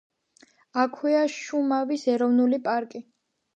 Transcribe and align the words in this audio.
აქვეა 0.83 1.19
შუმავის 1.35 2.07
ეროვნული 2.17 2.63
პარკი. 2.67 3.07